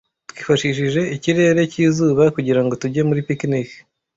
[0.29, 3.69] Twifashishije ikirere cyizuba kugirango tujye muri picnic.